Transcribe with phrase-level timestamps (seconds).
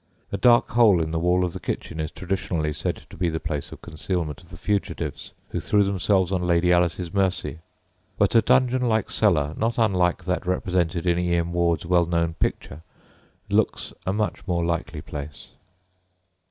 [0.31, 3.39] A dark hole in the wall of the kitchen is traditionally said to be the
[3.39, 7.59] place of concealment of the fugitives, who threw themselves on Lady Alice's mercy;
[8.17, 11.35] but a dungeon like cellar not unlike that represented in E.
[11.35, 11.53] M.
[11.53, 12.81] Ward's well known picture
[13.47, 15.49] looks a much more likely place.